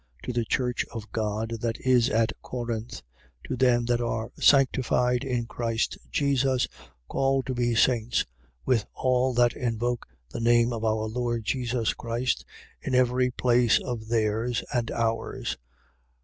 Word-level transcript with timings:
To 0.23 0.33
the 0.33 0.45
church 0.45 0.83
of 0.91 1.11
God 1.11 1.57
that 1.61 1.79
is 1.81 2.09
at 2.09 2.31
Corinth, 2.41 3.03
to 3.43 3.55
them 3.55 3.85
that 3.85 4.01
are 4.01 4.31
sanctified 4.39 5.23
in 5.23 5.45
Christ 5.45 5.95
Jesus, 6.09 6.67
called 7.07 7.45
to 7.45 7.53
be 7.53 7.75
saints, 7.75 8.25
with 8.65 8.87
all 8.95 9.31
that 9.35 9.53
invoke 9.53 10.07
the 10.31 10.39
name 10.39 10.73
of 10.73 10.83
our 10.83 11.05
Lord 11.05 11.43
Jesus 11.43 11.93
Christ 11.93 12.43
in 12.81 12.95
every 12.95 13.29
place 13.29 13.77
of 13.79 14.07
theirs 14.07 14.63
and 14.73 14.89
ours. 14.89 15.55